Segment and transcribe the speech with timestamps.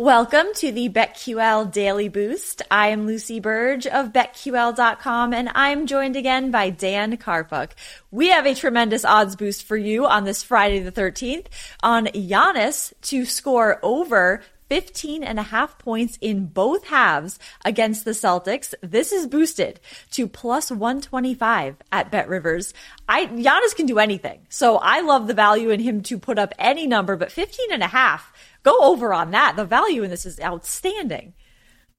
[0.00, 2.62] Welcome to the BetQL Daily Boost.
[2.70, 7.72] I am Lucy Burdge of BetQL.com and I'm joined again by Dan Karpuc.
[8.12, 11.46] We have a tremendous odds boost for you on this Friday the 13th
[11.82, 18.12] on Giannis to score over 15 and a half points in both halves against the
[18.12, 18.74] Celtics.
[18.82, 19.80] This is boosted
[20.12, 22.72] to plus 125 at BetRivers.
[23.08, 24.46] I, Giannis can do anything.
[24.48, 27.82] So I love the value in him to put up any number, but 15 and
[27.82, 28.32] a half,
[28.62, 29.56] go over on that.
[29.56, 31.34] The value in this is outstanding.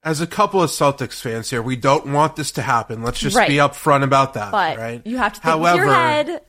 [0.02, 3.04] As a couple of Celtics fans here, we don't want this to happen.
[3.04, 3.50] Let's just right.
[3.50, 4.52] be upfront about that.
[4.52, 5.02] But right?
[5.05, 6.41] you have to think However, with your head.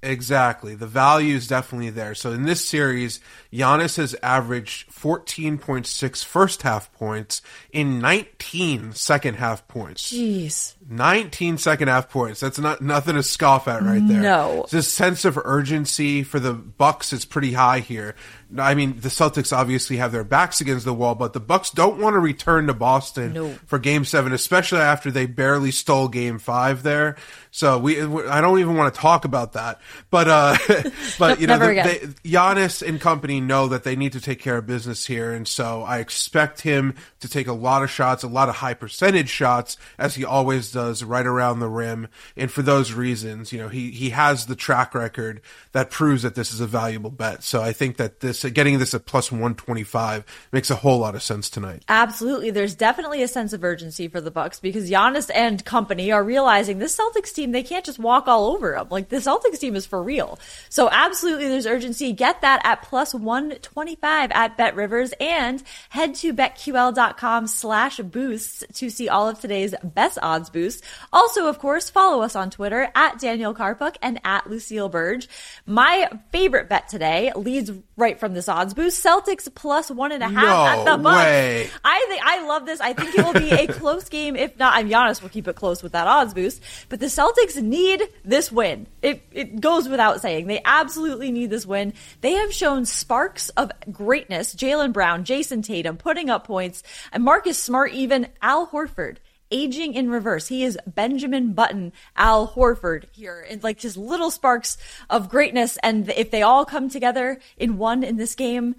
[0.00, 0.76] Exactly.
[0.76, 2.14] The value is definitely there.
[2.14, 3.20] So in this series,
[3.52, 10.12] Giannis has averaged 14.6 first half points in 19 second half points.
[10.12, 10.74] Jeez.
[10.88, 12.38] 19 second half points.
[12.38, 14.20] That's not nothing to scoff at right there.
[14.20, 14.66] No.
[14.70, 18.14] This sense of urgency for the Bucks is pretty high here.
[18.56, 22.00] I mean, the Celtics obviously have their backs against the wall, but the Bucks don't
[22.00, 23.52] want to return to Boston no.
[23.66, 27.16] for Game Seven, especially after they barely stole Game Five there.
[27.50, 29.80] So we, I don't even want to talk about that.
[30.10, 30.56] But, uh,
[31.18, 34.58] but you know, the, they, Giannis and company know that they need to take care
[34.58, 38.28] of business here, and so I expect him to take a lot of shots, a
[38.28, 42.08] lot of high percentage shots, as he always does, right around the rim.
[42.36, 45.40] And for those reasons, you know, he he has the track record
[45.72, 47.42] that proves that this is a valuable bet.
[47.42, 51.22] So I think that this getting this at plus 125 makes a whole lot of
[51.22, 51.84] sense tonight.
[51.88, 52.50] Absolutely.
[52.50, 56.78] There's definitely a sense of urgency for the Bucks because Giannis and company are realizing
[56.78, 58.88] this Celtics team, they can't just walk all over them.
[58.90, 60.38] Like the Celtics team is for real.
[60.68, 62.12] So absolutely there's urgency.
[62.12, 69.08] Get that at plus 125 at BetRivers and head to betql.com slash boosts to see
[69.08, 70.82] all of today's best odds boosts.
[71.12, 75.28] Also, of course, follow us on Twitter at Daniel Karpuc and at Lucille Burdge.
[75.64, 79.02] My favorite bet today leads right from this odds boost.
[79.02, 81.72] Celtics plus one and a half no at the Bucks.
[81.84, 82.80] I think I love this.
[82.80, 84.36] I think it will be a close game.
[84.36, 86.62] If not, I'm Giannis will keep it close with that odds boost.
[86.88, 88.86] But the Celtics need this win.
[89.02, 90.46] It it goes without saying.
[90.46, 91.92] They absolutely need this win.
[92.22, 94.54] They have shown sparks of greatness.
[94.54, 99.18] Jaylen Brown, Jayson Tatum putting up points, and Marcus Smart, even Al Horford
[99.50, 100.48] aging in reverse.
[100.48, 104.78] He is Benjamin Button, Al Horford here, and like just little sparks
[105.10, 105.76] of greatness.
[105.82, 108.74] And if they all come together in one in this game,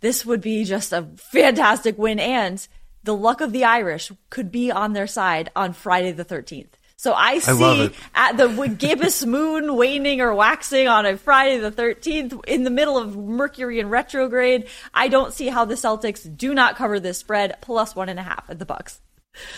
[0.00, 2.18] this would be just a fantastic win.
[2.18, 2.66] And
[3.04, 6.74] the luck of the Irish could be on their side on Friday the 13th.
[7.02, 11.72] So I see I at the gibbous moon waning or waxing on a Friday the
[11.72, 14.68] 13th in the middle of Mercury in retrograde.
[14.94, 18.22] I don't see how the Celtics do not cover this spread plus one and a
[18.22, 19.00] half at the Bucks.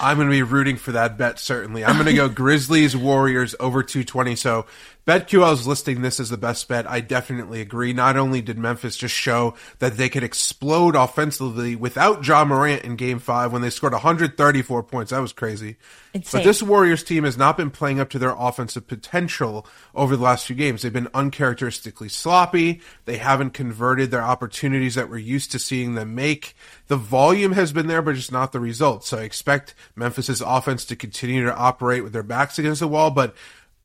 [0.00, 1.84] I'm going to be rooting for that bet, certainly.
[1.84, 4.36] I'm going to go Grizzlies, Warriors over 220.
[4.36, 4.64] So
[5.06, 6.90] BetQL is listing this as the best bet.
[6.90, 7.92] I definitely agree.
[7.92, 12.96] Not only did Memphis just show that they could explode offensively without Ja Morant in
[12.96, 15.10] game five when they scored 134 points.
[15.10, 15.76] That was crazy.
[16.14, 16.38] Insane.
[16.38, 20.22] But this Warriors team has not been playing up to their offensive potential over the
[20.22, 20.82] last few games.
[20.82, 22.80] They've been uncharacteristically sloppy.
[23.04, 26.54] They haven't converted their opportunities that we're used to seeing them make.
[26.86, 29.08] The volume has been there, but just not the results.
[29.08, 33.10] So I expect Memphis's offense to continue to operate with their backs against the wall,
[33.10, 33.34] but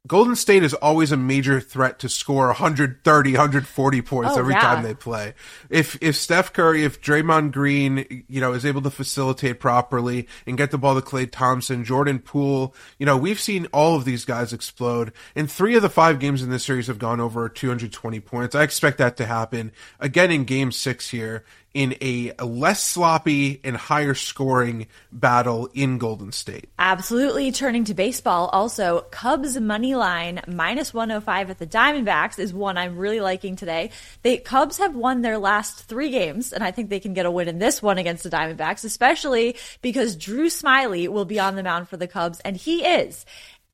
[0.08, 4.62] Golden State is always a major threat to score 130, 140 points oh, every yeah.
[4.62, 5.34] time they play.
[5.70, 10.58] If if Steph Curry, if Draymond Green, you know, is able to facilitate properly and
[10.58, 14.24] get the ball to Klay Thompson, Jordan Poole, you know, we've seen all of these
[14.24, 15.12] guys explode.
[15.36, 18.56] And three of the five games in this series have gone over 220 points.
[18.56, 21.44] I expect that to happen again in Game Six here
[21.74, 26.70] in a less sloppy and higher scoring battle in Golden State.
[26.80, 27.52] Absolutely.
[27.52, 32.98] Turning to baseball, also, Cubs money line minus 105 at the Diamondbacks is one I'm
[32.98, 33.92] really liking today.
[34.24, 37.32] The Cubs have won their last three games, and I think they can get a
[37.32, 41.64] win in this one against the Diamondbacks, especially because Drew Smyly will be on the
[41.64, 43.26] mound for the Cubs, and he is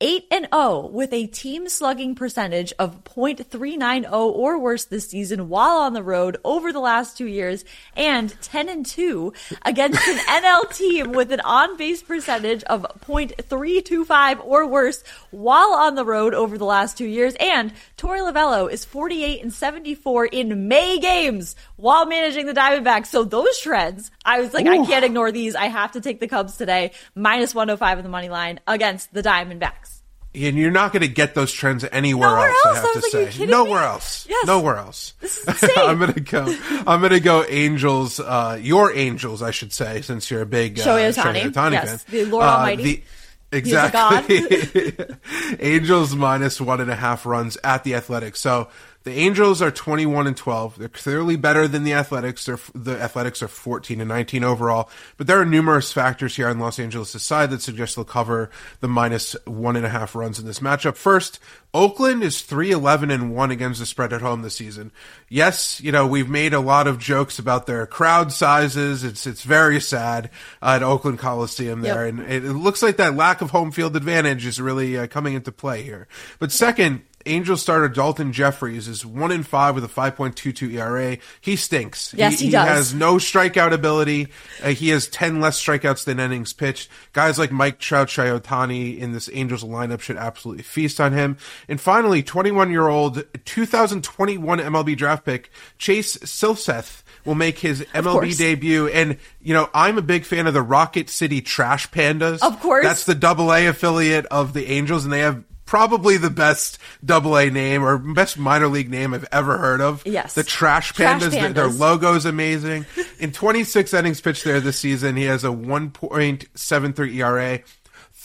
[0.01, 5.77] 8 and 0 with a team slugging percentage of .390 or worse this season while
[5.77, 7.63] on the road over the last 2 years
[7.95, 9.31] and 10 and 2
[9.61, 15.01] against an NL team with an on-base percentage of .325 or worse
[15.31, 19.53] while on the road over the last 2 years and Torey Lovullo is 48 and
[19.53, 23.07] 74 in May games while managing the Diamondbacks.
[23.07, 24.71] So those trends, I was like Ooh.
[24.71, 25.55] I can't ignore these.
[25.55, 29.23] I have to take the Cubs today minus 105 in the money line against the
[29.23, 29.94] Diamondbacks
[30.35, 32.77] and you're not going to get those trends anywhere Nowhere else, else.
[32.77, 33.45] I have I to like, say.
[33.45, 33.87] Nowhere me?
[33.87, 34.27] else.
[34.29, 34.47] Yes.
[34.47, 35.13] Nowhere else.
[35.21, 35.69] This is insane.
[35.77, 36.57] I'm going to go.
[36.85, 38.19] I'm going to go Angels.
[38.19, 42.11] Uh, your Angels, I should say, since you're a big uh, Shohei Ohtani yes, fan.
[42.11, 42.83] the Lord uh, Almighty.
[42.83, 43.03] The,
[43.51, 44.97] Exactly.
[45.59, 48.41] Angels minus one and a half runs at the Athletics.
[48.41, 48.69] So
[49.05, 50.79] The Angels are 21 and 12.
[50.79, 52.45] They're clearly better than the Athletics.
[52.45, 56.57] They're, the Athletics are 14 and 19 overall, but there are numerous factors here on
[56.57, 58.49] Los Angeles' side that suggest they'll cover
[58.79, 60.95] the minus one and a half runs in this matchup.
[60.95, 61.39] First,
[61.71, 64.91] Oakland is 3 11 and 1 against the spread at home this season.
[65.29, 69.03] Yes, you know, we've made a lot of jokes about their crowd sizes.
[69.03, 70.31] It's, it's very sad
[70.63, 72.07] uh, at Oakland Coliseum there.
[72.07, 72.13] Yep.
[72.15, 75.35] And it, it, looks like that lack of home field advantage is really uh, coming
[75.35, 76.07] into play here.
[76.39, 81.17] But second, Angel starter Daulton Jefferies is one in five with a 5.22 ERA.
[81.41, 82.13] He stinks.
[82.15, 84.27] Yes, he, he, he has no strikeout ability.
[84.63, 86.89] Uh, he has 10 less strikeouts than innings pitched.
[87.13, 91.37] Guys like Mike Trout, Shohei Ohtani in this Angels lineup should absolutely feast on him.
[91.67, 98.37] And finally, 21 year old 2021 MLB draft pick Chase Silseth will make his MLB
[98.37, 98.87] debut.
[98.87, 102.41] And, you know, I'm a big fan of the Rocket City Trash Pandas.
[102.41, 102.85] Of course.
[102.85, 107.37] That's the double A affiliate of the Angels, and they have probably the best double
[107.37, 110.05] A name or best minor league name I've ever heard of.
[110.05, 110.33] Yes.
[110.33, 111.31] The Trash Pandas.
[111.31, 111.53] Trash Pandas.
[111.55, 112.85] Their logo is amazing.
[113.19, 117.59] In 26 innings pitched there this season, he has a 1.73 ERA.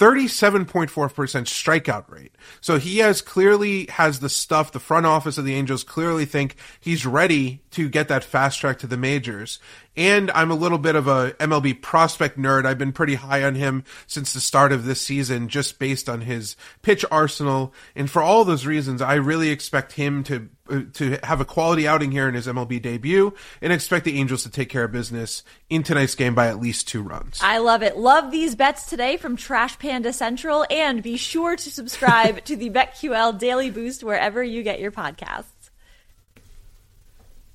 [0.01, 2.35] 37.4% strikeout rate.
[2.63, 4.73] So he has clearly has the stuff.
[4.73, 8.79] The front office of the Angels clearly think he's ready to get that fast track
[8.79, 9.59] to the majors.
[9.99, 12.65] And I'm a little bit of a MLB prospect nerd.
[12.65, 16.23] I've been pretty high on him since the start of this season, just based on
[16.23, 17.75] his pitch arsenal.
[17.95, 20.49] And for all those reasons, I really expect him to
[20.95, 24.51] to have a quality outing here in his MLB debut, and expect the Angels to
[24.51, 27.41] take care of business in tonight's game by at least two runs.
[27.43, 27.97] I love it.
[27.97, 32.71] Love these bets today from Trash Panda Central, and be sure to subscribe to the
[32.71, 35.60] BetQL Daily Boost wherever you get your podcasts.